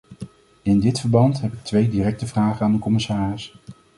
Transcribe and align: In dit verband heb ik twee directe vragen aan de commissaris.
In 0.63 0.79
dit 0.79 0.99
verband 0.99 1.41
heb 1.41 1.53
ik 1.53 1.63
twee 1.63 1.89
directe 1.89 2.27
vragen 2.27 2.65
aan 2.65 2.73
de 2.73 2.79
commissaris. 2.79 3.55